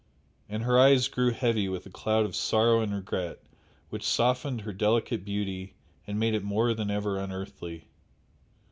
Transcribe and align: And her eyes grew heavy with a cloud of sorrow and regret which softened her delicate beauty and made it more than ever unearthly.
And 0.49 0.63
her 0.63 0.79
eyes 0.79 1.07
grew 1.07 1.29
heavy 1.29 1.69
with 1.69 1.85
a 1.85 1.91
cloud 1.91 2.25
of 2.25 2.35
sorrow 2.35 2.81
and 2.81 2.91
regret 2.91 3.37
which 3.91 4.03
softened 4.03 4.61
her 4.61 4.73
delicate 4.73 5.23
beauty 5.23 5.75
and 6.07 6.19
made 6.19 6.33
it 6.33 6.43
more 6.43 6.73
than 6.73 6.89
ever 6.89 7.19
unearthly. 7.19 7.87